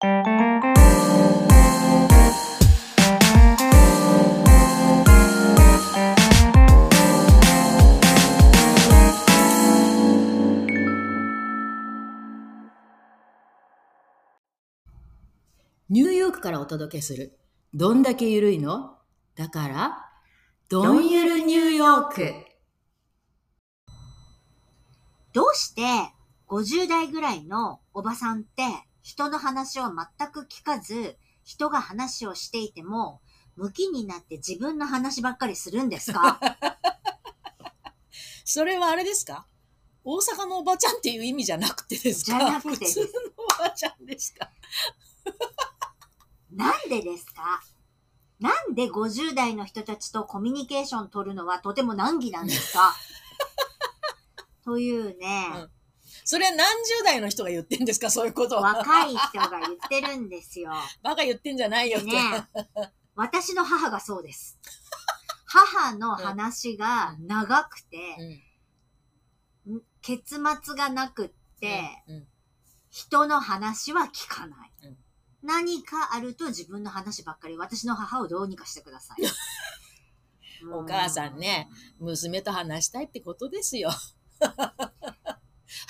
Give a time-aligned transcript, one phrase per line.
[0.00, 17.36] ニューヨークからお届けする。
[17.74, 18.98] どんだけゆるいの？
[19.34, 20.10] だから、
[20.68, 22.34] どんゆるニューヨーク。
[25.32, 25.82] どうして
[26.46, 28.62] 50代ぐらいのおばさんって
[29.08, 33.22] 人の話を全く聞かず、人が話をしていても、
[33.56, 36.38] 向きになって自分の話ばっかりするんですか？
[38.44, 39.46] それはあれですか？
[40.04, 42.38] 大阪のおばちゃんっていう意味じゃなくてですか？
[42.38, 43.06] じゃなくて普通の
[43.38, 44.50] おばちゃんですか？
[46.52, 47.62] なんでですか？
[48.40, 52.94] なんで50代の人たちとコミュニケーション取るのはとても難儀なんですか？
[54.66, 55.70] というね、うん
[56.24, 58.62] それは何十代の人が言ってんですかそういうことは。
[58.62, 60.72] 若い人が言ってるんですよ。
[61.02, 62.08] バカ言ってんじゃないよって。
[62.08, 62.48] ね
[63.14, 64.58] 私の母がそうです。
[65.46, 67.96] 母の話が長くて、
[69.66, 72.28] うんん結末がなくって、うん
[72.90, 74.72] 人の話は聞かない。
[74.84, 74.98] うん
[75.42, 79.22] 何かあると自分の話ばっかり、私の母をどうにかしてください。
[80.72, 81.68] お母さんね。
[82.00, 83.90] 娘と話したいってことですよ。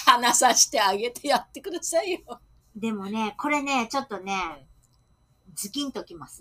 [0.04, 2.40] 話させてあげてやってくださいよ。
[2.76, 4.66] でもね、これね、ちょっとね、
[5.54, 6.40] ズキンときます。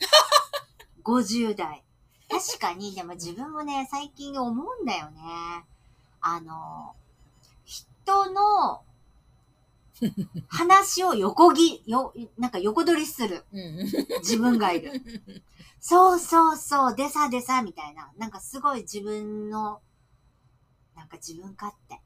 [1.04, 1.84] 50代。
[2.30, 5.66] 確かに、でも自分もね、最近思うんだよね。
[6.22, 6.96] あの、
[7.66, 8.84] 人の
[10.48, 13.78] 話を横切、よ、なんか横取りするうん
[14.20, 14.92] 自分がいる。
[15.80, 18.12] そうそうそう、でさでさ、みたいな。
[18.18, 19.82] なんかすごい自分の、
[20.96, 22.02] なんか自分勝手。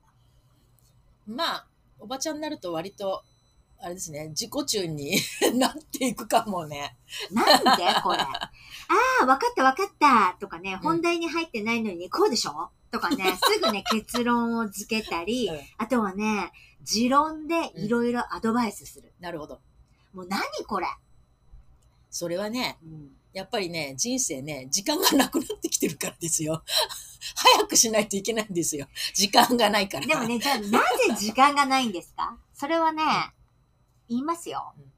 [1.36, 1.68] まあ、
[2.00, 3.24] おばちゃんになると割と、
[3.84, 5.18] あれですね、自己中に
[5.58, 6.98] なっていくかもね。
[7.32, 7.84] なんで？
[8.04, 8.20] これ。
[8.20, 8.28] あ
[9.22, 12.70] あ、わかったわかったとかね、本題に入ってないのに、こうでしょ？
[12.92, 16.52] とかね、 すぐね、結論を付けたりうん、あとはね、
[16.84, 19.14] 持論でいろいろアドバイスする。
[19.20, 19.62] なるほど。
[20.14, 20.88] もう何これ、
[22.10, 26.64] それはね、うんやっぱりね、人生ね、時間がなくなってきてるからですよ。
[27.36, 28.88] 早くしないといけないんですよ。
[29.14, 30.06] 時間がないから。
[30.06, 32.38] でもね、じゃあなぜ時間がないんですか？
[32.54, 33.04] それはね、
[34.10, 34.92] 言いますようん。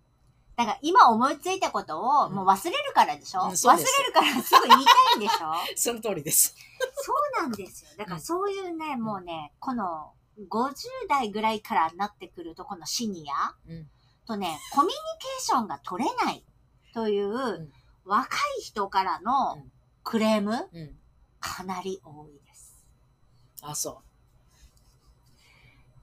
[0.56, 5.54] だから今思いついたことをうんもう忘れるからでしょ、うんそう忘れるからすぐ言いたいんでしょ？
[5.76, 6.56] その通りです。
[7.04, 7.90] そうなんですよ。
[7.98, 10.14] だからそういうね、もうね、この
[10.50, 10.74] 50
[11.10, 13.90] 代ぐらいからなってくると、このシニアうん
[14.26, 16.44] とね、コミュニケーションが取れない
[16.94, 17.74] という、ん
[18.06, 19.72] 若い人からのうん
[20.04, 20.96] クレーム、うん。
[21.40, 22.76] かなり多いです。
[23.62, 24.02] あ、そ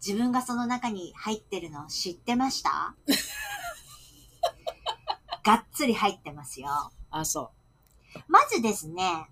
[0.04, 2.94] 自分がその中に入ってるの知ってました？
[5.44, 6.68] がっつり入ってますよ。
[6.92, 6.94] う。
[7.10, 7.50] あ、そ
[8.26, 9.28] まずですね、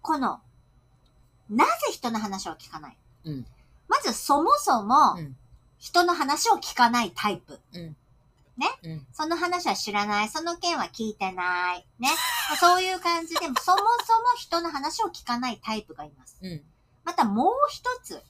[0.00, 0.40] この、
[1.48, 3.46] なぜ人の話を聞かない、うん
[3.88, 5.36] まずそもそもうん、
[5.78, 7.60] 人の話を聞かないタイプ。
[7.74, 7.78] う。
[7.78, 7.96] うん。
[8.56, 9.06] ねうん。
[9.12, 10.28] その話は知らない。
[10.28, 11.86] その件は聞いてない。
[11.98, 12.08] ね。
[12.60, 13.78] そういう感じで、そもそも
[14.36, 16.38] 人の話を聞かないタイプがいます。
[16.42, 16.62] うん。
[17.04, 18.22] またもう一つ、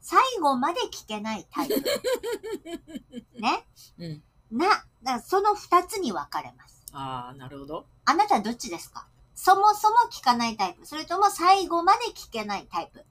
[0.00, 1.74] 最後まで聞けないタイプ。
[3.40, 3.66] ね。
[3.98, 4.22] うん。
[4.52, 6.84] な、だその二つに分かれます。
[6.92, 7.86] ああ、なるほど。
[8.04, 9.06] あなたはどっちですか？
[9.34, 10.86] そもそも聞かないタイプ。
[10.86, 13.04] それとも最後まで聞けないタイプ。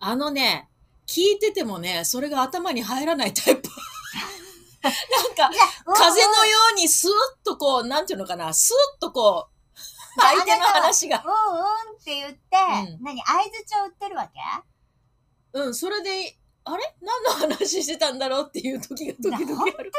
[0.00, 0.68] あのね、
[1.06, 3.70] 聞いててもね、それが頭に入らないタイプ。
[4.86, 5.50] なんか、
[5.94, 7.12] 風のようにスーッ
[7.44, 11.22] とこう、なんていうのかな、スーッとこう、相手の話が。
[11.24, 12.36] うんうんって言って、
[12.92, 14.40] うん何相づちを打ってるわけ？
[15.58, 16.94] うん、それで、あれ？
[17.02, 19.92] 何の話してたんだろうっていう時が時々ある。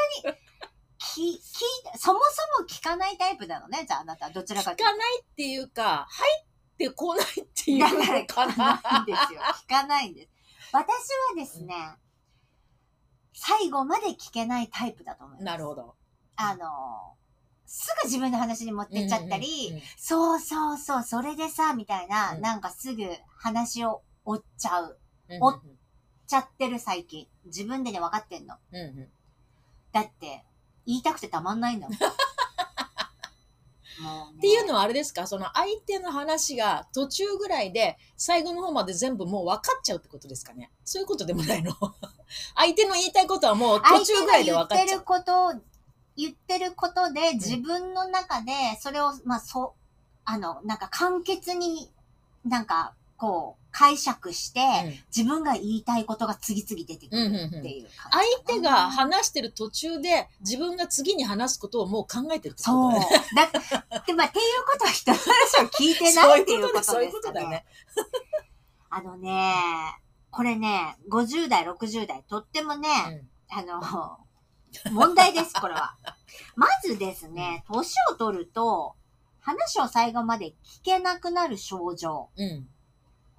[0.98, 2.20] き、聞いて、そも
[2.56, 9.00] そも聞かないタイプなのね、じゃああなた、どちらか聞かないっていうか、入ってこないっていうだからのか聞かないな。
[9.00, 9.40] んですよ。
[9.68, 10.28] 聞かないんです。
[10.72, 10.88] 私は
[11.36, 11.74] ですね、
[13.40, 15.44] 最後まで聞けないタイプだと思います。
[15.44, 15.94] なるほど。
[16.34, 17.14] あの、
[17.66, 23.04] すぐ自分の話に持ってっちゃったり、うんうんうんそうそうそう、それでさ、みたいな、うんなんかすぐ
[23.36, 24.98] 話を追っちゃう。
[25.28, 25.52] うんお
[26.26, 27.28] ちゃってる最近。
[27.46, 28.56] 自分でね、分かってんの。
[28.72, 29.08] うんうん
[29.92, 30.44] だって、
[30.84, 31.98] 言いたくてたまんないんだもん。
[34.36, 35.26] っていうのはあれですか？
[35.26, 40.70] その相手の話が途中ぐらいで最後の方まで全部もう分かっちゃうってことですかね？
[40.84, 41.72] そういうことでもないの？
[42.54, 44.98] 相手の言いたいことはもう途中ぐらいで分かっちゃう。
[45.00, 45.54] ること、
[46.16, 49.80] 言ってることで、自分の中で、それを、まあ、そう、
[50.24, 51.90] あの、なんか簡潔に、
[52.44, 62.92] なんか、こう、解釈して、うん自分が言いたいことが次々出てくるうんうんうんっていう感じかな、相手が話してる途中で自分が次に話すことをもう考えてるってことそう。
[62.92, 63.06] だね。
[63.90, 67.64] だ で、まあ、っていうことは人の話を聞いてないっていうことですそういうことだね。。
[68.90, 69.54] あのね、
[70.30, 74.18] これね、50代、60代、とってもね、あの、
[74.92, 75.96] 問題です、これは。
[76.56, 78.94] まずですね、年を取ると、
[79.40, 82.30] 話を最後まで聞けなくなる症状。
[82.36, 82.68] うん。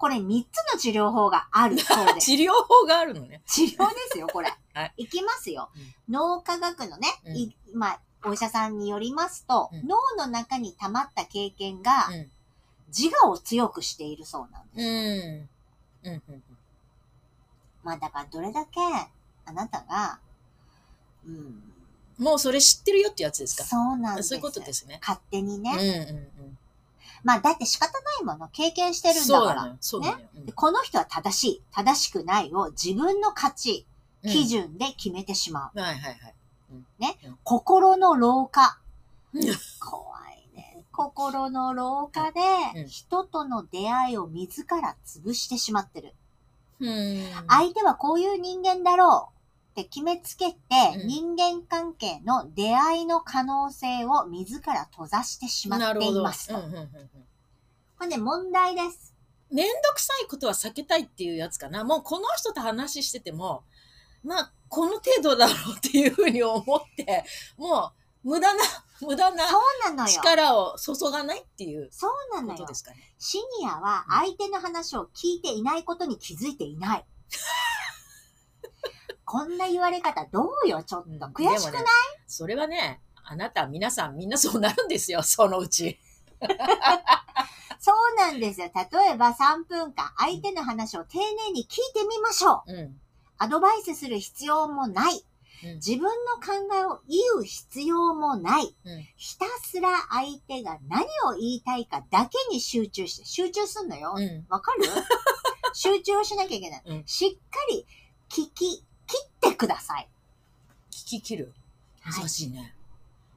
[0.00, 2.26] これ3つの治療法がある そうです。
[2.26, 3.42] 治療法があるのね。
[3.46, 4.48] 治療ですよ、これ。
[4.74, 5.70] はいいきますよ。
[6.08, 12.30] 脳科学のね、うんいまあ、お医者さんによりますと、うん脳の中に溜まった経験がうん。
[12.88, 15.48] 自我を強くしているそうなんで
[16.02, 16.04] す。
[16.04, 16.12] うん。
[16.12, 16.22] うん。
[16.28, 16.42] うん。
[17.84, 18.80] まあだからどれだけ
[19.44, 20.18] あなたが、
[21.24, 21.72] うん、
[22.18, 23.64] もうそれ知ってるよってやつですか？
[23.64, 24.30] そうなんです。
[24.30, 24.98] そういうことですね。
[25.00, 25.72] 勝手にね。
[25.72, 26.58] うんうん
[27.24, 29.14] まあだって仕方ないもの経験してうん。
[29.14, 29.76] るんだから。
[29.80, 30.26] そうなのよ。
[30.26, 33.86] そうんでこの人は正しい、正しくないを自分の価値、
[34.22, 35.70] 基準で決めてしまう。
[35.74, 36.34] うんはいはいはい。
[37.44, 38.78] 心の老化。
[39.32, 39.42] う ん
[39.80, 40.84] 怖いね。
[40.92, 42.32] 心の老化う
[42.74, 46.14] でん人との出会いを自ら潰してしまってる。
[46.80, 47.22] うん。
[47.48, 49.39] 相手はこういう人間だろう
[49.70, 50.56] って決めつけて、
[50.96, 56.54] うん人間関係の出会いの可能性を自ら閉ざしてしまっていますと。
[56.54, 57.10] なるほどうんうんうんうん
[58.00, 59.14] これね、問題です。
[59.50, 61.84] めんどくさいことは避けたいっていうやつかな。
[61.84, 63.64] もうこの人と話してても、
[64.24, 67.24] まあ、この程度だろうっていうふうに思って、
[67.58, 67.92] も
[68.24, 68.62] う、無駄な、
[69.02, 70.08] 無駄なそうなのよ。
[70.08, 72.74] 力を注がないっていうそうなのよで。
[72.74, 72.96] すかね。
[73.18, 77.04] シニアは相手の話を聞いていないことに気づいていない。
[79.30, 81.08] こんな言われ方どうよ、ちょっと。
[81.10, 81.86] うん悔しくない、ね
[82.26, 86.00] それはね、あなた、皆さん、みんなそうなるんですよ、 そのうち。
[87.78, 88.66] そうなんですよ。
[88.74, 92.72] 例えば3分間相手の話を丁寧に聞いてみましょう。
[92.72, 93.00] うん。
[93.38, 95.14] アドバイスする必要もない。
[95.14, 98.74] うん自分の考えを言う必要もない。
[98.84, 104.14] うんひたすら相手が何を言いたいかだけに集中して、集中すんのよ。
[104.16, 104.46] うん。
[104.48, 104.84] わかる？
[105.72, 106.82] 集中をしなきゃいけない。
[106.84, 107.86] うんしっかり
[108.30, 108.84] 聞き、
[109.60, 110.08] ください。
[110.90, 111.52] 聞き切る。
[112.00, 112.74] はい難しいね。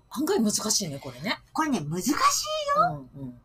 [0.10, 1.38] 案外難しいね、これね。
[1.52, 2.14] これね、難しい。
[2.78, 3.42] うんうん。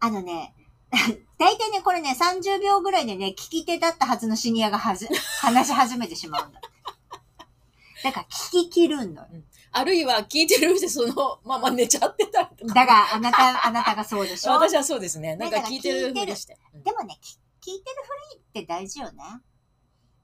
[0.00, 0.52] あのね、
[1.38, 5.06] 大体ね、これね、30秒ぐらいでね、聞き手だったはずのシニアがはず、
[5.40, 6.60] 話し始めてしまうんだ。
[8.02, 9.28] だから聞き切るんのよ。
[9.70, 12.74] あるいは聞いてるうちそのまま寝ちゃってたりとか。
[12.74, 14.52] だから、あなた、 あなたがそうでしょ？
[14.54, 15.36] 私はそうですね。
[15.36, 16.58] なんか聞いてるふりして。
[16.74, 19.22] うんでもね、き聞いてるふりって大事よね。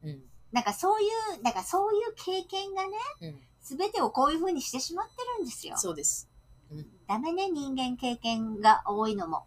[0.02, 0.22] うん。
[0.52, 1.06] なんかそうい
[1.38, 2.92] う、なんかそういう経験がね、
[3.22, 3.40] うん。
[3.60, 5.76] すべてをこういうふうにしてしまってるんですよ。
[5.76, 6.26] そうです。
[7.06, 9.44] ダメね、人間経験が多いのも。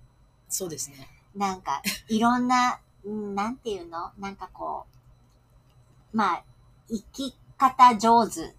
[0.47, 1.07] そうですね。
[1.35, 4.11] なんか、いろんな、う んなんていうの？
[4.19, 4.85] なんかこ
[6.13, 6.43] う、まあ、
[6.87, 8.53] 生き方上手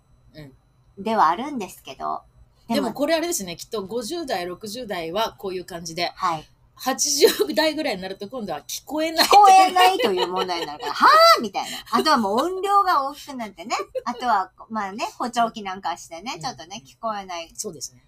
[0.99, 2.23] ではあるんですけど、
[2.69, 6.49] でもこれあれですね、きっと50代、60代はこういう感じで、はい。
[6.79, 9.27] 80代ぐらいになると今度は聞こえない。
[9.27, 11.79] 聞こえないという問題になるから、はぁみたいな。
[11.91, 13.77] あとはもう音量が大きくなってね。
[14.05, 17.51] あとは、まあね、補聴器なんかしてね、ちょっとね、聞こえない。
[17.55, 18.05] そうですね。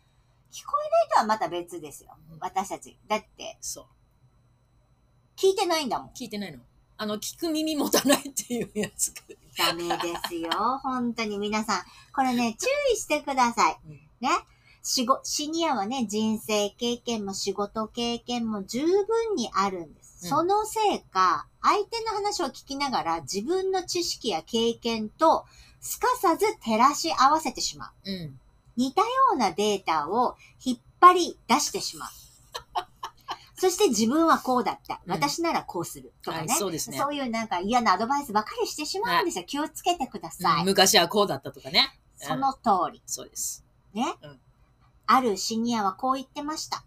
[0.51, 2.17] 聞こえないとはまた別ですよ。
[2.41, 2.99] 私たち。
[3.07, 3.85] だって、そう。
[5.37, 6.09] 聞いてないんだもん。
[6.11, 6.59] 聞いてないの。
[6.97, 9.13] あの、聞く耳持たないっていうやつ。
[9.59, 10.51] ダメですよ。
[10.83, 11.83] 本当に皆さん。
[12.15, 13.79] これね、注意してください。
[13.87, 14.31] うんね。
[14.87, 20.05] シゴシニアはね、人生経験も仕事経験も十分にあるんです。
[20.25, 25.45] うんそのせいか、相手の話を聞きながら自分の知識や経験と
[25.81, 28.11] すかさず照らし合わせてしまう。
[28.11, 28.41] うん。
[28.77, 32.11] 似たようなデータを引っ張り出してしまう。
[33.57, 35.01] そして自分はこうだった。
[35.05, 36.15] うん私ならこうする。
[36.23, 36.47] とかね。
[36.49, 39.45] はいそうですねそういうなんか嫌なアドバイスばかりしてしまうんですよ。
[39.45, 40.61] 気をつけてください。
[40.61, 41.99] うん昔はこうだったとかね。
[42.17, 42.61] その通
[42.93, 43.03] り。
[43.07, 43.65] そうです。
[43.93, 44.41] ね、うん
[45.07, 46.85] あるシニアはこう言ってました。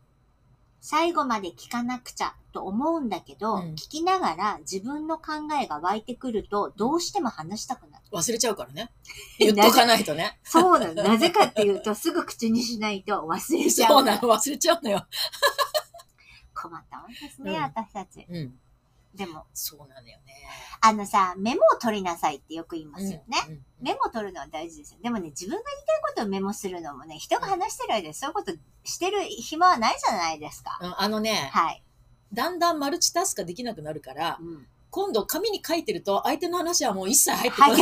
[0.80, 8.04] 最後まで聞かなくちゃと思うんだけど、うん聞きながら自分の考えが湧いてくると、どうしても話したくなる。
[8.12, 8.92] 忘れちゃうからね。
[9.38, 10.40] 言っとかないとね。
[10.44, 11.04] そうなの。
[11.04, 13.90] なぜかっていうと、すぐ口にしないと忘れちゃう。
[13.90, 14.22] そうなの。
[14.22, 15.06] 忘れちゃうのよ。
[16.56, 18.26] 困ったもんですね、うん私たち。
[18.28, 18.60] うん。
[19.18, 20.48] でも、そうなのよね。
[20.80, 23.24] あのさ、メモを取りなさいってよく言いますよね。
[23.48, 23.54] うん。
[23.54, 25.00] うんメモを取るのは大事ですよ。
[25.04, 28.52] でもね、自分が言いたいことをメモするのもね、人が話してる間でそういうこと
[28.84, 30.80] してる暇はないじゃないですか。
[30.82, 31.84] うんあのね、はい。
[32.34, 37.82] だんだんマルチタスクができなくなるからう、ん今度紙に書いてると相手の話はもう一切入ってこない。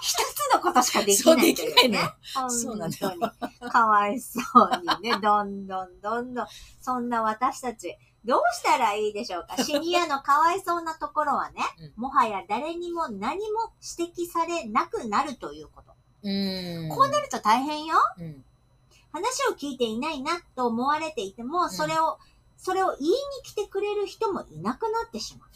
[0.00, 1.38] 一つのことしかできないね。
[1.38, 3.70] そうできないのそうなんだよ。
[3.70, 6.46] かわいそうにね、どんどんどんどん、
[6.80, 7.94] そんな私たち。
[8.28, 9.56] どうしたらいいでしょうか？
[9.64, 11.62] シニアのかわいそうなところはね、
[11.96, 15.94] うもはや誰にも何も指摘されなくなるということ。
[16.22, 16.88] うん。
[16.90, 17.96] こうなると大変よ。
[18.18, 18.44] うん。
[19.12, 22.18] 話を聞いていないなと思われていても、んそれを、
[22.58, 25.48] それを言いに来てくれる人もいなくなってしまう。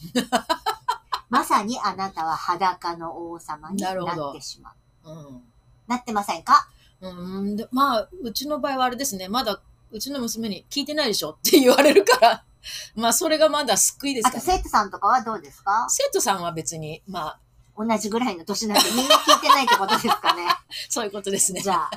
[1.28, 4.72] まさにあなたは裸の王様にななるほどってしま
[5.04, 5.10] う。
[5.10, 5.42] うん。
[5.86, 6.68] なってませんか？
[7.02, 9.28] うん、でまあ、うちの場合はあれですね。
[9.28, 9.60] まだ、
[9.90, 12.44] うちの娘に聞いてないでしょって言われるから、
[12.94, 14.52] まあ、それがまだ救いですあとかね。
[14.58, 15.86] 生徒さんとかはどうですか？
[15.88, 17.40] 生徒さんは別に、まあ、
[17.76, 20.46] 同じぐらいの年なんでみんな聞いてないってことですかね。
[20.88, 21.60] そういうことですね。
[21.60, 21.90] じゃあ、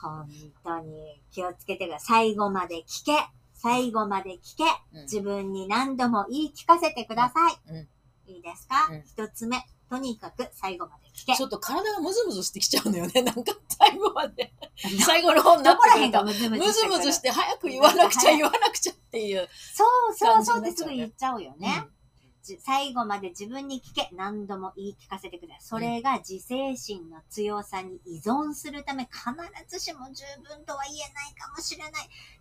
[0.00, 0.28] 本
[0.64, 2.28] 当に気をつけてください。
[2.30, 3.12] 最後まで聞け。
[3.54, 4.64] 最後まで聞け。
[4.94, 7.58] うん自分に何度も言い聞かせてください。
[7.72, 7.88] うん
[8.26, 8.86] いいですか？
[8.90, 9.66] うん一、つ目。
[9.88, 11.42] とにかく最後までち。
[11.42, 13.22] ょっと体がムズムズしてきちゃうのよね。
[13.22, 14.52] なんか最後まで。
[15.04, 16.10] 最後の方になってくる
[16.50, 19.48] ムズムズしてて早く言わなくちゃ言わなくちゃっていう。
[19.74, 21.88] そうそうそうってすぐ言っちゃうよね。
[22.42, 24.08] じ最後まで自分に聞け。
[24.14, 25.60] 何度も言い聞かせてください。
[25.60, 29.24] それが自制心の強さに依存するため、必
[29.68, 31.92] ずしも十分とは言えないかもしれない。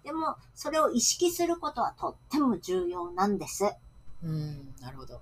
[0.03, 3.65] でも、それを意識することはとっても重要なんです。
[4.23, 4.29] うん。
[4.29, 5.21] うん、なるほど。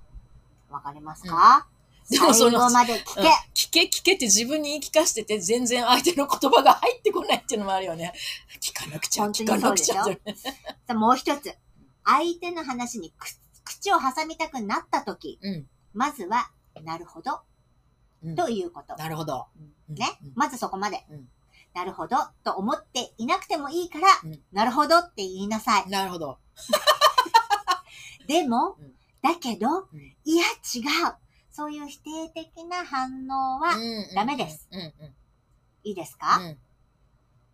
[0.69, 1.67] わかりますか、
[2.09, 3.21] でもその最後まで聞け。
[3.21, 8.13] うん聞け聞けって自分に言い聞かせてて全然相手の言葉が入ってこないっていうのもあるよね。
[8.61, 10.05] 聞かなくちゃ、聞かなくちゃ
[10.93, 11.53] もう一つ。
[12.05, 13.27] 相手の話にく
[13.65, 15.67] 口を挟みたくなったとき、うん。
[15.93, 16.49] まずは、
[16.83, 17.41] なるほど、
[18.23, 18.95] うんということ。
[18.95, 19.47] なるほど。
[19.89, 20.31] うんねうん。
[20.35, 21.05] まずそこまで。
[21.09, 21.27] うん
[21.73, 25.89] なるほど、と思っていなくてもいいから、うんなるほどって言いなさい。
[25.89, 26.39] なるほど。
[28.27, 31.26] でも、うんだけど、うんいや、違う。
[31.57, 34.69] そういう否定的な反応は、うんダメです。
[35.83, 36.57] いいですか、うん。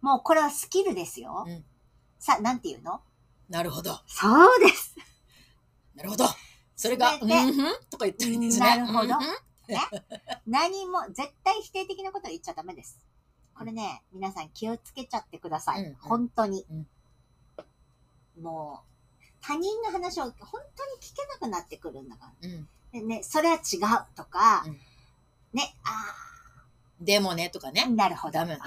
[0.01, 1.45] もうこれはスキルですよ。
[1.47, 1.63] うん
[2.19, 2.99] さあ、なんて言うの？
[3.47, 3.97] なるほど。
[4.05, 4.97] そうです。
[5.95, 6.25] なるほど。
[6.75, 7.19] それが、うん
[7.89, 8.65] とか言ったらいいんですね。
[8.65, 9.21] なるほどうんふん
[10.47, 12.99] 何も、絶対否定的なことは言っちゃダメです。
[13.57, 15.79] これね、皆さん気をつけちゃってください。
[15.79, 16.65] うんうん本当に。
[16.69, 16.87] うん
[18.43, 20.33] もう、他人の話を本
[20.75, 22.49] 当に聞けなくなってくるんだから。
[22.49, 22.67] うん。
[22.93, 24.77] でね、それは違うとか、うん
[25.53, 26.23] ね、あ
[27.01, 27.85] でもね、とかあ、ね。
[27.87, 28.33] なるほど。
[28.33, 28.53] ダメ。
[28.53, 28.59] うん。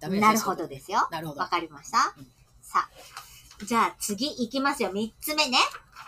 [0.00, 1.08] ダメですなるほどですよ。
[1.10, 1.48] なるほどわ。
[1.48, 2.26] かりました、うん
[2.62, 4.92] さあ、じゃあ次行きますよ。
[4.92, 5.58] 三つ目ね。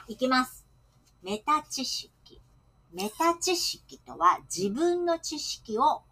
[0.07, 0.65] 行きます。
[1.23, 2.41] メタ知識。
[2.93, 6.03] メタ知識とは自分の知識を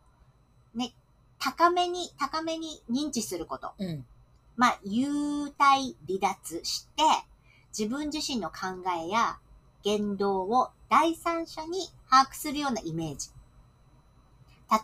[0.74, 0.92] ね、
[1.38, 3.72] 高めに、高めに認知すること。
[3.78, 4.04] うん。
[4.56, 7.02] まあ、幽体離脱して、
[7.76, 9.38] 自分自身の考えや
[9.82, 13.28] 言動を第三者に把握するようなイメージ。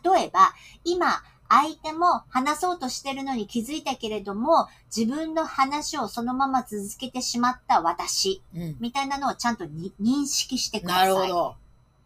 [0.05, 0.53] 例えば、
[0.85, 8.77] 今、相手も話そうとしてるのに気づいたけれども、自分の話をそのまま続けてしまった私、うん。
[8.81, 10.99] みたいなのをちゃんとに認識してくださ。
[11.01, 11.57] ないるほど。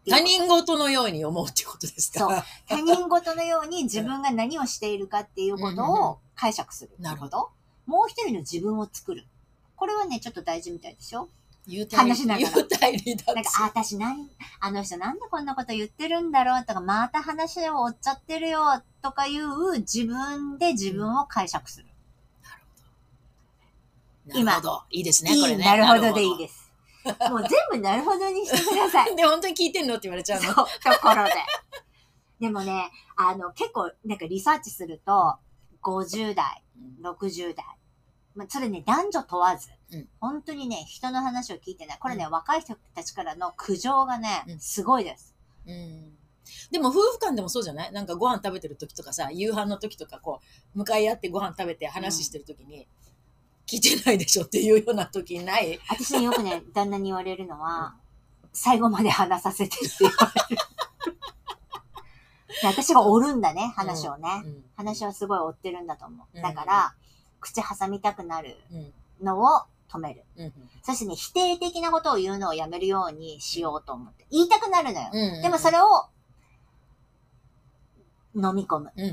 [0.07, 2.19] 他人事のように思うってことですか？
[2.19, 6.91] そう他人事のように自分が何をしているかっていうことを解釈する。
[6.99, 7.49] なるほど。
[7.85, 9.25] もう一人の自分を作る。
[9.75, 11.29] これはね、ちょっと大事みたいでしょ
[11.67, 13.33] 幽体話しながら幽体離脱。
[13.33, 18.59] なんか、あ、私何、あの人なんでこんなこと言ってるんだろうとか、また話を追っちゃってるよ
[19.01, 21.85] とかいう自分で自分を解釈する。
[24.25, 24.83] なるほど。
[24.91, 25.65] いいですね、これね。
[25.65, 26.71] なるほどでいいです。
[27.03, 29.13] もう全部なるほどにしてください。
[29.17, 30.55] で、本当に聞いてんのって言われちゃうそう、の。
[30.55, 30.65] と
[31.01, 31.31] ころで。
[32.39, 35.35] でもね、あの、結構、なんかリサーチすると、
[35.81, 36.63] 50代、
[37.01, 37.65] 60代。
[38.35, 41.97] まあ、それね、男女問わず、うん本当にね、人の話を聞いてない。
[41.99, 45.35] これね、若い人たちからの苦情がね、うんすごいです。
[45.67, 46.17] うん。
[46.71, 47.91] でも夫婦間でもそうじゃない？
[47.91, 50.41] なんかご飯食べてる時とかさ、夕飯の時とかこ
[50.75, 52.87] う、向かい合ってご飯食べて話してる時に、
[53.67, 55.79] 聞いてないでしょっていうような時ない？
[55.89, 57.95] 私ね、よくね、 旦那に言われるのは、
[58.53, 60.61] 最後まで話させてって言われる。
[62.61, 64.41] で私が折るんだね、話をね。
[64.45, 64.63] うん。
[64.75, 66.27] 話をすごい追ってるんだと思う。
[66.33, 66.93] うんだから、
[67.39, 68.93] 口挟みたくなるうん。
[69.25, 70.23] のを止める。
[70.37, 70.53] うん。
[70.83, 74.25] そしてね、否定的なことを言うのをやめるようにしようと思って。
[74.31, 75.09] 言いたくなるのよ。
[75.11, 75.41] うん。
[75.41, 76.05] でもそれを
[78.35, 78.91] 飲み込む。
[78.95, 79.09] うんう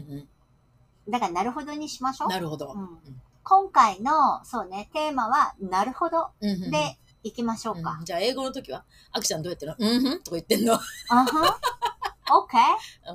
[1.08, 1.10] ん。
[1.10, 2.28] だから、なるほどにしましょう。
[2.28, 2.72] なるほど。
[2.72, 2.98] うん
[3.44, 8.04] 今回の、そうね、テーマは、なるほどうんうんうん、で行きましょうかうん。
[8.04, 9.88] じゃあ英語の時はアキちゃんどうやってるの？
[9.88, 10.74] うんふんとか言ってんの？
[10.74, 10.78] あ
[11.14, 11.26] はん。
[11.26, 11.32] OK?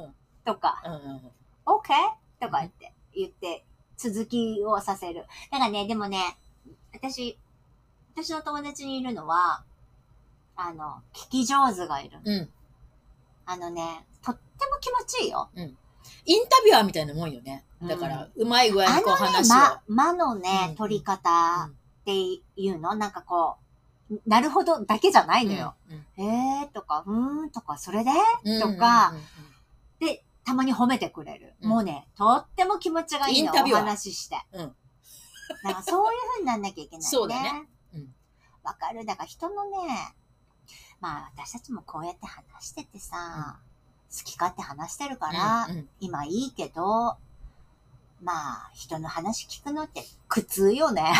[0.02, 0.16] うん。
[0.44, 1.32] とか、うんうん。
[1.68, 1.90] OK?
[2.42, 3.64] とか言って、言って、
[3.96, 5.28] 続きをさせる。
[5.52, 6.36] だからね、でもね、
[6.92, 7.38] 私、
[8.16, 9.64] 私の友達にいるのは、
[10.56, 12.20] あの、聞き上手がいる。
[12.24, 12.50] うん。
[13.46, 15.50] あのね、とっても気持ちいいよ。
[16.26, 17.66] インタビュアーみたいなもんよね。
[17.82, 19.54] だから、うまい具合にこうあのね、話を。
[19.56, 23.58] 間、間のね、うん取り方っていうのなんかこ
[24.12, 25.74] う、なるほどだけじゃないのよ。
[25.90, 26.24] うん。
[26.24, 28.12] えーとか、うーんとか、それで？
[28.46, 29.28] うんとかうんうんうん
[30.00, 31.56] で、たまに褒めてくれる。
[31.62, 34.38] うんもうね、とっても気持ちがいいの、おインタビュアー話しして。
[34.54, 34.76] うん
[35.64, 37.06] なんかそういう風になんなきゃいけないね。
[37.06, 37.68] そうだね。
[38.64, 39.06] うんわかる。
[39.06, 40.16] だから人のね、
[41.02, 43.60] まあ私たちもこうやって話しててさ、
[44.10, 47.18] 好き勝手話してるから、うんうん今いいけど、
[48.22, 48.34] ま
[48.68, 51.04] あ人の話聞くのって苦痛よね。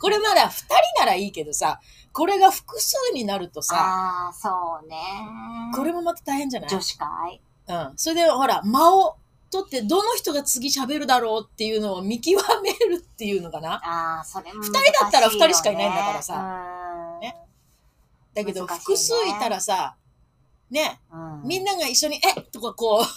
[0.00, 1.78] これまだ二人ならいいけどさ、
[2.12, 4.96] これが複数になるとさ、ああ、そうね。
[5.74, 6.70] これもまた大変じゃない？
[6.70, 7.92] 女子会うん。
[7.96, 9.16] それでほら、間を
[9.50, 13.74] 取って、どの人が次喋るだろうっていうのを見極めるっていうのかな？
[13.84, 16.34] ああ、それも二人だったら二人しかいないんだからさ。
[16.34, 17.36] さね。
[18.32, 19.96] だけど、複数いたらさ、
[20.70, 23.04] ね、うん、みんなが一緒に、えとかこう、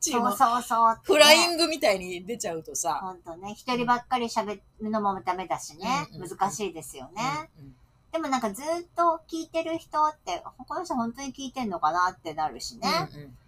[0.00, 0.94] そうそうそう。
[0.94, 7.50] ね、フライングみたいに出ちゃうとさ、ほんとね、一人ばっかり喋るのもダメだしね、うんうん難しいですよね。
[7.58, 7.76] うん。
[8.12, 13.08] でもなんかずっと聞いてる人って、この人本当に聞いてんのかなってなるしね。
[13.12, 13.38] うんうん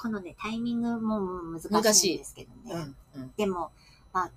[0.00, 1.20] このね、タイミングも
[1.60, 2.94] 難しいんですけどね。
[3.14, 3.70] うんうんでも、
[4.12, 4.30] まあ、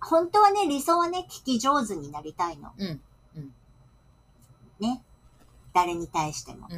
[0.00, 2.70] 本当はね、理想はね、聞き上手になりたいの。
[2.78, 3.00] うん
[4.78, 5.02] ね。
[5.72, 6.68] 誰に対しても。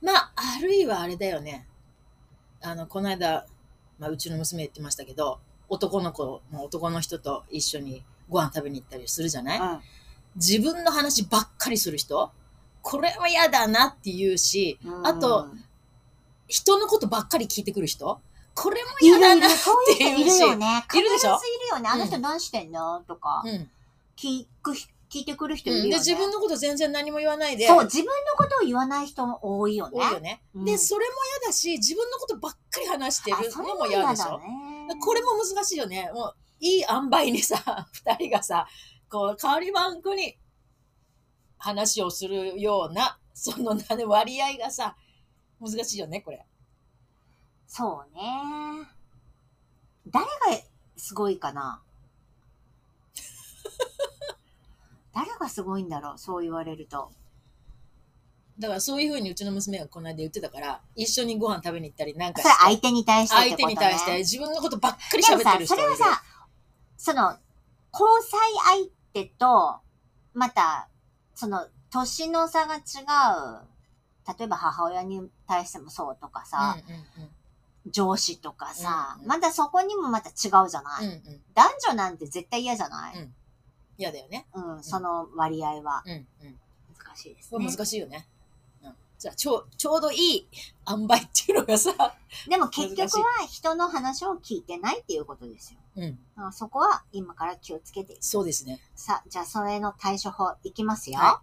[0.00, 1.66] まあ、あるいはあれだよね。
[2.62, 3.46] あの、この間、
[3.98, 9.80] まあ、うちの娘言ってましたけど、男の子も男の人と一緒にご飯食べに行ったりするじゃない、うん。
[10.36, 12.30] 自分の話ばっかりする人？
[12.82, 15.48] これは嫌だなって言うし、あと、
[16.46, 18.20] 人のことばっかり聞いてくる人？
[18.54, 19.48] これも嫌だな。
[19.50, 20.84] そういう人いるよね。
[20.94, 21.34] いるでしょ？
[21.34, 21.88] いるよね。
[21.92, 23.00] あの人何してんの？
[23.06, 23.70] とか、うん
[24.16, 24.72] 聞く、
[25.10, 25.82] 聞いてくる人いうん。
[25.82, 26.04] るよね。
[26.04, 27.66] で、自分のこと全然何も言わないで。
[27.66, 29.98] そう、自分のことを言わない人も多いよね。
[30.00, 30.40] 多いよね。
[30.54, 31.12] うんで、それも
[31.42, 34.38] 嫌だし、自分のことばっかり話してあ、るのも嫌でしょ？
[34.38, 34.46] ね。
[35.04, 36.10] これも難しいよね。
[36.14, 37.56] もう、いい塩梅にさ、
[37.92, 38.66] 二人がさ、
[39.10, 40.38] こう、代わりばんこに
[41.58, 44.96] 話をするような、そのな割合がさ、
[45.60, 46.44] 難しいよね、これ。
[47.66, 48.86] そうね。
[50.08, 50.30] 誰が
[50.96, 51.82] すごいかな？
[55.12, 56.18] 誰がすごいんだろう？
[56.18, 57.10] そう言われると。
[58.58, 66.22] だからそういうふうにうちの娘がこの間言ってたから、一緒にご飯食べに行ったりなんかそれ相手に対してって相手に対して自分のことばっかり喋ってる、人それはさ、
[66.96, 67.36] その、
[67.92, 68.40] 交際
[68.78, 69.76] 相手と、
[70.32, 70.88] また、
[71.34, 73.75] その、年の差が違う。
[74.26, 77.30] 例えば母親に対してもそうとかさ、うんうん
[77.88, 81.08] 上司とかさ、うんうんまたそこにもまた違うじゃない、うん。
[81.08, 81.40] うんうん。
[81.54, 83.32] 男女なんて絶対嫌じゃない、うん
[83.98, 84.46] 嫌だよね。
[84.54, 86.26] うん、その割合はうんうん。
[86.98, 87.70] 難しいですこれね。
[87.70, 88.26] 難しいよね。
[88.84, 88.92] うん。
[89.18, 90.48] じゃあ、ちょう、ちょうどいい
[90.88, 91.92] 塩梅っていうのがさ、
[92.48, 95.80] でも結局は人の話を聞いてないっていうことですよ。
[95.96, 96.18] うん。
[96.36, 98.18] あそこは今から気をつけて。
[98.20, 98.80] そうですね。
[98.94, 101.18] さあ、じゃあそれの対処法いきますよ。
[101.18, 101.40] は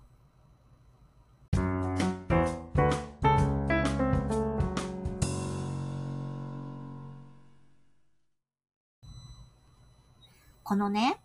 [10.64, 11.20] このね、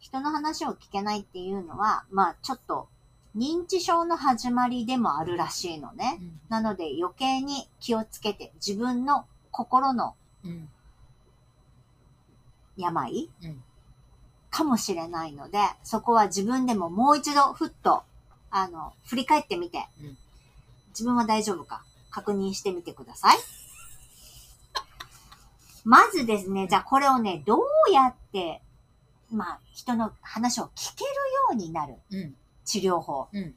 [0.00, 2.88] 人の話を聞けないっていうのは、まあちょっと
[3.36, 6.18] 認知症の始まりでもあるらしいのね。
[6.20, 10.14] うんなので余計に気をつけて自分の心の
[10.44, 10.68] うん。
[12.76, 13.62] 病うん
[14.50, 18.02] かもしれないので、そこは自分でももう一度ふっと、
[18.50, 20.18] あの、振り返ってみて、うん
[20.90, 23.38] 自分は大丈夫か確認してみてください。
[25.84, 28.62] まずですね、じゃあこれをね、どうやって、
[29.32, 31.14] まあ、人の話を聞けるよ
[31.52, 32.34] うになるうん。
[32.64, 33.28] 治療法。
[33.32, 33.54] うん。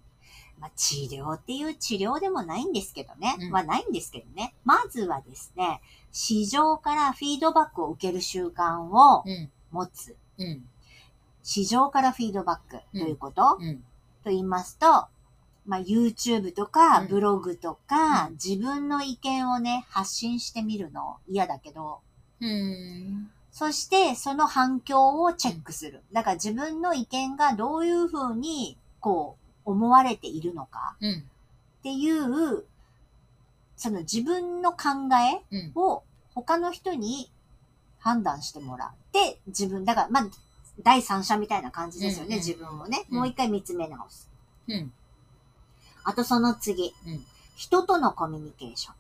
[0.60, 3.36] まあ、治療っていう治療でもないんですけどね。
[3.40, 4.56] うんはないんですけどね。
[4.64, 9.52] まずはですね、市場からフィードバックを受ける習慣をうん。
[9.72, 10.16] 持つ。
[10.38, 10.66] うん。
[11.44, 13.78] 市場からフィードバックということ、うん。
[14.24, 15.06] と言いますと、
[15.66, 22.00] まあ、YouTube とかうんブログとか、うん自分の意見をね、発信してみるの嫌だけど、
[22.40, 23.30] うん。
[23.58, 26.02] そしてその反響をチェックする。
[26.12, 31.20] だから自分の意見がどういうふうに、こう、思われているのかうん。
[31.20, 32.66] っていう、
[33.78, 35.72] その自分の考えうん。
[35.74, 37.32] を他の人に
[37.98, 40.28] 判断してもらって、自分、だから、まあ、
[40.84, 43.06] 第三者みたいな感じですよね、自分をね。
[43.10, 44.30] うんもう一回見つめ直す。
[44.68, 44.92] うん。
[46.04, 48.92] あとその次、うん人とのコミュニケーショ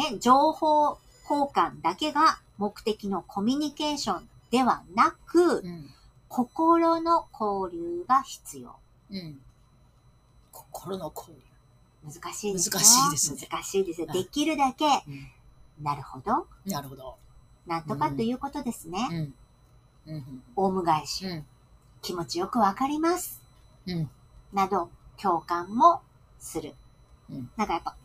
[0.00, 0.14] ン。
[0.14, 0.96] ね、情報
[1.28, 5.90] 交換だけが目的のコミュニケーションではなく、うん。
[6.28, 8.76] 心の交流が必要。
[9.10, 9.38] うん。
[10.52, 11.42] 心の交流。
[12.04, 15.28] 難しいですよ難しいですね難しいですできるだけ、うん。
[15.82, 16.46] なるほど。
[16.66, 17.16] なるほど。
[17.66, 19.34] なんとかということですね。
[20.06, 20.14] うん。
[20.14, 20.42] うん。
[20.56, 21.44] オウム返し、うん。
[22.02, 23.40] 気持ちよくわかります。
[23.86, 24.10] うん。
[24.52, 26.02] など、共感も
[26.38, 26.74] する。
[27.30, 27.96] うんなんかやっぱ、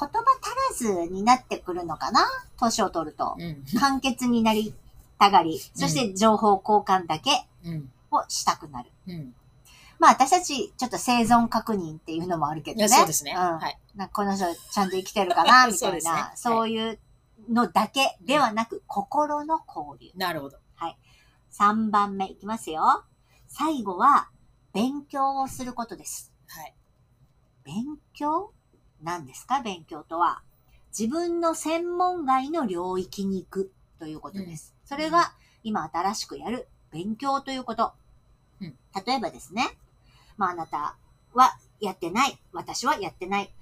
[0.00, 0.24] 言葉
[0.72, 2.22] 足らずになってくるのかな？
[2.56, 3.36] 年を取ると。
[3.38, 3.64] うん。
[3.78, 4.74] 簡潔になり
[5.18, 7.30] たがり、そして情報交換だけ
[7.64, 7.90] うん。
[8.10, 8.90] をしたくなる。
[9.08, 9.34] うん。
[9.98, 12.88] まあ私たち、ちょっと生存確認っていうのもあるけどね。
[12.88, 13.32] そうですね。
[13.36, 13.78] うんはい。
[13.96, 15.66] なんかこの人ちゃんと生きてるかな？
[15.72, 16.98] みたいな、ですねはいそういう
[17.50, 20.10] のだけではなく、心の交流。
[20.18, 20.58] なるほど。
[21.56, 23.04] 3番目いきますよ。
[23.46, 24.28] 最後は、
[24.72, 26.32] 勉強をすることです。
[26.48, 26.74] はい。
[27.62, 28.52] 勉強？
[29.00, 29.60] 何ですか？
[29.60, 30.42] 勉強とは。
[30.96, 34.74] 自分の専門外の領域に行くということです。
[34.84, 35.32] それが
[35.64, 37.92] 今新しくやる勉強ということ。
[38.60, 39.76] うん例えばですね。
[40.36, 40.96] まああなた
[41.32, 42.38] はやってない。
[42.52, 43.52] 私はやってない。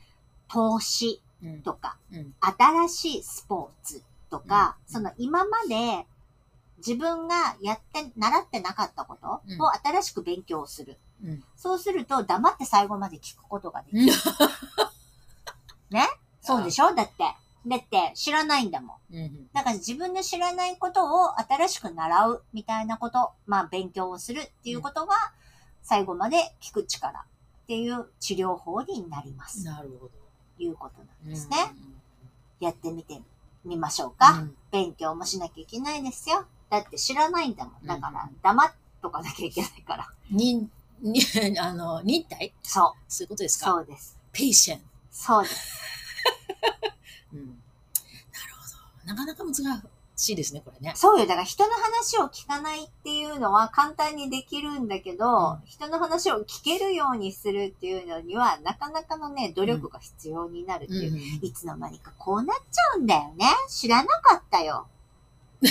[0.49, 1.63] 投資うん。
[1.63, 2.35] とか、うん。
[2.41, 6.07] 新しいスポーツとか、うんその今まで
[6.79, 10.99] 自分がやって、習ってなかったことうんを新しく勉強する。
[11.25, 11.45] うん。
[11.57, 14.13] そうすると黙って最後まで聞くことができる。
[15.91, 16.07] ね
[16.43, 16.95] そうでしょ？
[16.95, 17.25] だって。
[17.65, 19.17] だって知らないんだもん。
[19.17, 19.49] うん。
[19.53, 25.15] だから自分の知らないことを新しく習うみたいなこと、まあ勉強をするっていうことが
[25.83, 27.23] 最後まで聞く力っ
[27.69, 29.65] ていう治療法になります。
[29.65, 30.11] なるほど。
[30.59, 31.57] いうことなんうんですね。
[32.59, 33.21] やってみて
[33.65, 34.33] みましょうか。
[34.33, 36.47] うん勉強もしなきゃいけないですよ。
[36.71, 37.87] だって知らないんだもん。
[37.87, 40.09] だからうん黙っとかなきゃいけないから。
[40.31, 40.69] に、
[41.01, 41.21] に、
[41.61, 42.53] あの、忍耐？
[42.63, 43.13] そう。
[43.13, 43.67] そういうことですか？
[43.67, 44.19] そうです。
[44.33, 44.81] ペイシェン。
[45.11, 45.79] そうです。
[47.35, 47.41] うん。
[47.41, 47.55] なる
[48.57, 48.92] ほど。
[49.05, 49.55] なかなか難
[50.17, 50.93] しいですね、これね。
[50.95, 51.27] そうよ。
[51.27, 61.13] だから人の話を聞かないっていうのは簡単にできるんだけど、うん人の話を聞けるようにするっていうのには、なかなかのね、努力が必要になるっていう。
[61.13, 61.19] うん。
[61.47, 63.47] いつの間にかこうなっちゃうんだよね。
[63.69, 64.87] 知らなかったよ。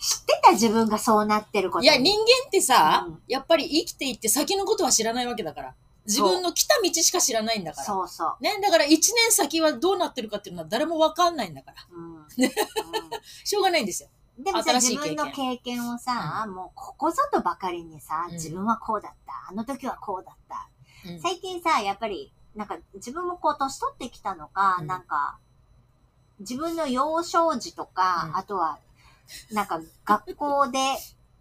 [0.00, 1.84] 知ってた自分がそうなってること。
[1.84, 5.74] いや、人間ってさ、うんやっぱり生きていって先のことは知らないわけだから。
[6.10, 7.86] 自分の来た道しか知らないんだから。
[7.86, 8.42] そうそう。
[8.42, 11.76] ね、だから一年先はどうなってるかっていうのは誰もわかんないんだから。
[11.92, 12.26] うん うん
[13.44, 14.08] しょうがないんですよ。
[14.38, 19.32] でもさ、自分の経験をさ、もうここぞとばかりにさ、うん自分はこうだった。
[19.50, 20.68] あの時はこうだった。
[21.08, 25.38] うん最近さ、やっぱり、なんか自分もこう年取ってきたのか、うんなんか、
[26.40, 28.78] 自分の幼少時とか、うんあとは、
[29.52, 30.78] なんか学校で、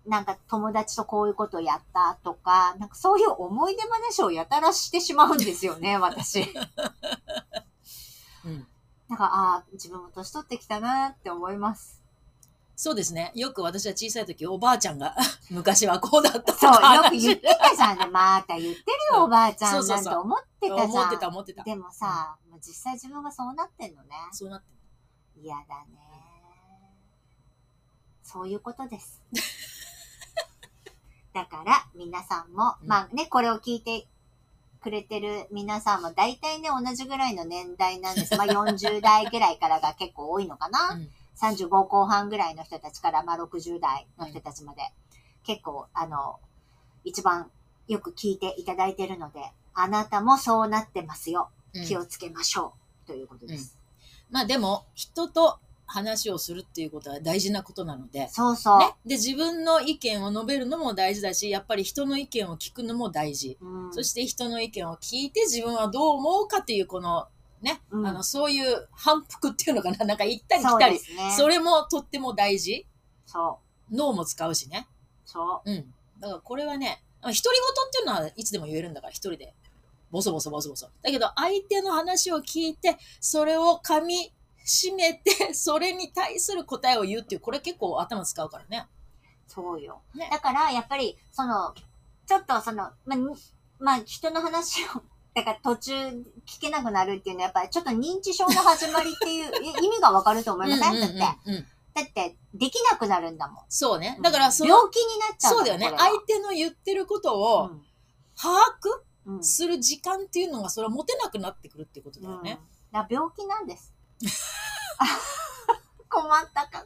[0.05, 6.41] なんか友達とこういうことをやったとか、なんかそういう思い出話をやたらしてしまうんですよね、 私。
[8.45, 8.67] うん
[9.09, 11.99] なんか、ああ、自分も年取ってきたなって思います。
[12.75, 13.31] そうですね。
[13.35, 15.15] よく私は小さい時、おばあちゃんが
[15.49, 18.05] 昔はこうだったとそう、かよく言ってたじゃんね。
[18.13, 18.79] また言って
[19.11, 20.89] るよ、おばあちゃんなそうそうんて思ってたじゃん。
[20.89, 21.63] 思ってた思ってた。
[21.63, 24.15] でもさ、もう実際自分がそうなってんのね。
[24.31, 24.67] そうなって
[25.41, 25.99] 嫌だね。
[28.23, 29.21] そういうことです。
[31.33, 34.07] だから、皆さんも、うんまあね、これを聞いて
[34.81, 38.35] くれてる皆さんも大体ね、同じぐらいの年代なんです。
[38.37, 40.95] まあ40代ぐらいからが結構多いのかな。
[40.95, 44.81] うん35後半ぐらいの人たちから、まあ60代の人たちまで、
[45.45, 46.37] 結構、あの、
[47.05, 47.49] 一番
[47.87, 49.39] よく聞いていただいてるので、
[49.73, 51.49] あなたもそうなってますよ。
[51.73, 52.73] うん気をつけましょ
[53.05, 53.07] う。
[53.07, 53.77] ということです。
[54.29, 58.79] まあでも、人と話をするっていうことは大事なことなので、そうそう。
[58.79, 58.95] ね。
[59.05, 63.57] で、自分の意見を述べるのも大事だし、やっぱり人の意見を聞くのも大事。
[63.59, 67.27] うんそして人の意見を聞いて自分はどう思うかっていうこの、
[67.61, 71.33] ね、うんあの、そういう反復っていうのかな、なんか行ったりそう来たり、ですね。
[71.35, 72.85] それもとっても大事。
[73.25, 73.59] そ
[73.91, 73.95] う。
[73.95, 74.87] 脳も使うしね。
[75.25, 75.93] そうん。
[76.19, 79.55] だからこれはね、独り言っていうのはいつでも言えるんだから、一人で。
[80.11, 80.89] ボソボソボソボソ。
[81.01, 84.33] だけど、相手の話を聞いて、それを噛み
[84.65, 88.87] 締めて、 それに対する答えを言うっていう、これ結構頭使うからね。
[89.47, 89.51] う。
[89.51, 90.01] そうよ。
[90.13, 91.73] ねだから、やっぱり、その、
[92.25, 93.15] ちょっとその、ま
[93.79, 95.93] まあ、人の話を、 だから途中
[96.45, 101.51] 聞けなくなるっていうのは、やっぱりちょっと認知症の始まりっていう い意味がわかると思いません、うんうんうんだって。
[101.51, 103.63] うんだって、できなくなるんだもん。
[103.67, 104.19] そうね。
[104.21, 105.91] だから、その、病気になっちゃうそうだよね。
[105.97, 107.71] 相手の言ってることを
[108.39, 108.55] 把
[109.29, 112.59] 握する時間っていうのが、それは持てなくなってくるってことだよね。
[112.93, 113.93] うん、だ病気なんです。
[116.09, 116.85] 困ったか。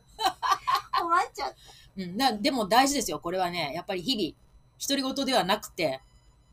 [1.00, 1.56] 困っちゃった。
[1.98, 2.18] うん。
[2.18, 3.20] だでも大事ですよ。
[3.20, 4.36] これはね、やっぱり日々、
[4.80, 6.02] 独り言ではなくて、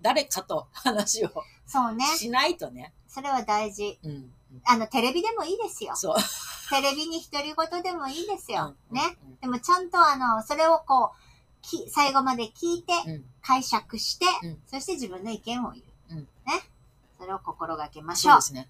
[0.00, 1.30] 誰かと話を
[1.66, 2.04] そうね。
[2.16, 2.92] しないとね。
[3.08, 3.98] それは大事。
[4.02, 4.10] うん。
[4.10, 4.32] うん
[4.64, 5.94] あの、テレビでもいいですよ。
[5.94, 6.16] そう。
[6.70, 8.74] テレビに独り言でもいいですよ。
[8.90, 9.16] うんね。。
[9.40, 15.84] でもちゃんとあの、それをこう、き最後まで聞いて、うん解釈して、うんそして自分の意見を言う。
[16.10, 16.28] うんね。
[17.18, 18.62] それを心がけましょうそうで。
[18.62, 18.68] すね。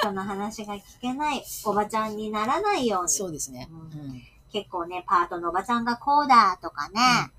[0.00, 3.08] 人の話が聞けないおばちゃんにならないように。
[3.10, 3.68] そうですね。
[3.70, 4.22] ううんん。
[4.52, 7.30] 結構ね、パートのおばちゃんがこうだとかね、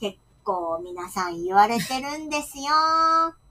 [0.00, 2.64] 結構皆さん言われてるんですよ。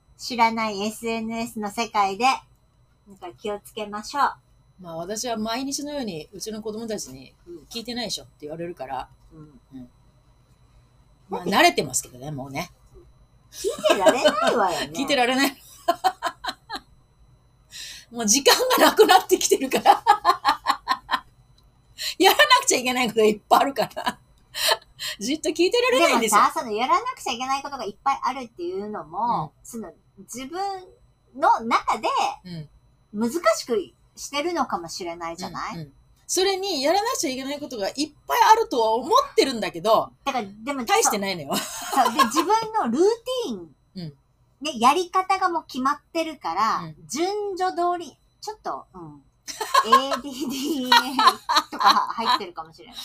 [0.18, 2.24] 知らない SNS の世界で。
[2.24, 4.32] なんか気をつけましょう。
[4.80, 7.34] まあ私は毎日のようにうちの子供たちに
[7.70, 9.90] 聞いてないでしょって言われるから、うん
[11.28, 12.70] まあ慣れてますけどね、もうね。
[13.52, 14.90] 聞いてられないわよね。
[14.94, 15.59] 聞いてられない。
[18.10, 20.02] もう時間がなくなってきてるから。
[22.18, 24.18] やらなくちゃいけないことがいっぱいあるから。
[25.18, 26.40] じっと聞いてられないんですよ。
[26.40, 30.60] でもさ、そのやらなくちゃいけないことがいっぱいあるっていうのも、その自分
[31.36, 32.08] の中で
[32.44, 32.68] うん。
[33.12, 33.76] 難しく
[34.16, 35.92] してるのかもしれないじゃない、うんうん
[36.32, 37.94] それにやらなくちゃいけないことがいっ
[38.28, 41.48] ぱいあるとは思ってるんだけど、だから、でも、大してないのよ。
[41.48, 44.14] で、自分のルーティーン、うん
[44.60, 49.22] ね、やり方がもう決まってるから、うん順序通り、ちょっと、うん、
[49.84, 50.90] ADD
[51.70, 52.96] とか入ってるかもしれない。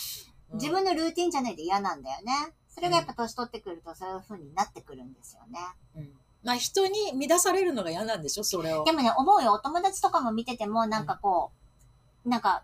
[0.52, 2.54] 自分のルーティンじゃないと嫌なんだよね。
[2.68, 5.58] それがやっぱ年取ってくるとそういう風になってくるんですよね。
[5.96, 8.92] うんまあ人に乱されるのが嫌なんでしょ、それをで。
[8.92, 9.54] もね、思うよ。
[9.54, 11.50] お友達とかも見てても、なんかこ
[12.24, 12.62] う、なんか、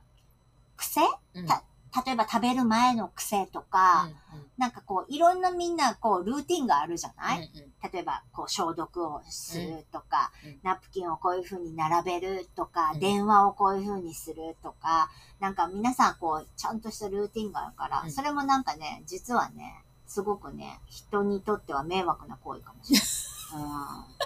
[0.77, 1.01] 癖？
[1.35, 1.65] うんた
[2.07, 4.09] 例えば食べる前の癖とか、
[4.57, 23.09] なんかこう、いろんなみんなこう、ルーティンがあるじゃない、うんうん例えば、こう、消毒をするとか、うんナプキンをこういう風に並べるとか、うん電話をこういう風にするとか、なんか皆さんこう、ちゃんとしたルーティンがあるから、うんそれもなんかね、実はね、すごくね、人にとっては迷惑な行為かもしれない。
[23.55, 24.23] うん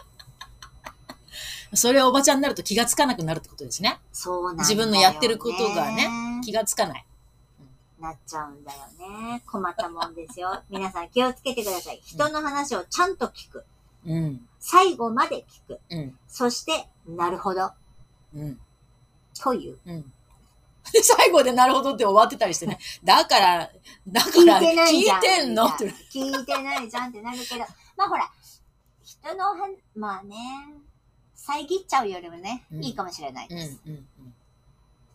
[1.75, 3.99] それはおばちゃんになると気がつかなくなるってことですね。
[4.13, 4.59] そうなん。
[4.59, 7.05] 自分のやってることがね気がつかない。
[8.07, 8.79] なっちゃうんだよ
[9.33, 9.43] ね。
[9.47, 10.63] 困ったもんですよ。
[10.71, 12.01] 皆さん気をつけてください。
[12.05, 13.65] 人の話をちゃんと聞く。
[14.07, 14.47] うん。
[14.61, 15.81] 最後まで聞く。
[15.91, 16.19] うん。
[16.29, 17.73] そして、なるほど。
[18.35, 18.61] うん。
[19.43, 19.79] という。
[19.85, 20.13] うん。
[20.93, 22.79] で、 最後でなるほどって終わってたりしてね。
[23.03, 23.71] だから、
[24.07, 25.19] だか聞いら、てないじゃん。
[25.19, 27.65] 聞いてんの聞いてないじゃんってなるけど。
[27.97, 28.31] まあほら、
[29.03, 29.57] 人のは、
[29.97, 30.37] まあね、
[31.35, 33.57] 遮っちゃうよりもね、うんいいかもしれないうん。
[33.57, 33.81] です。
[33.85, 33.93] うん。
[33.93, 34.35] うん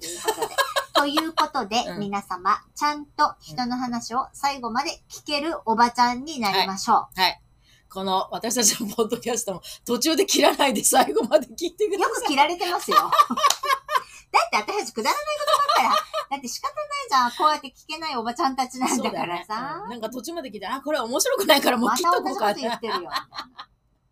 [0.02, 0.56] ということで。
[1.02, 7.20] ということで、うん皆様、ちゃんと人の話を最後まで聞けるおばちゃんになりましょう。
[7.20, 7.42] はい。
[7.90, 12.14] この私たちのポッドキャストも途中で切らないで最後まで聞いてください。
[12.14, 12.98] よく切られてますよ。
[14.32, 15.46] だって私たちくだらないこ
[15.80, 15.96] とばっか
[16.30, 16.36] り。
[16.36, 17.32] だって仕方ないじゃん。
[17.32, 19.90] こうやって聞けないおばちゃんたちなんだからそうだよねさうん。
[19.90, 23.00] なんか途中まで聞いて、あ、これ面白くないからもうま切ったとこうじこと言ってるよ。
[23.00, 23.68] みたいな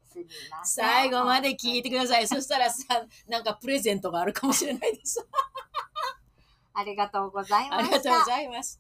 [0.10, 2.28] すみません最後まで聞いてください。
[2.28, 5.24] そしたらさ、なんかプレゼントがあるかもしれないです。
[6.80, 7.78] ありがとうございました。
[7.78, 8.80] ありがとうございます。